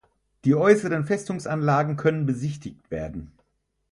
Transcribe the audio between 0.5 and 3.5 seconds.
äußeren Festungsanlagen können besichtigt werden.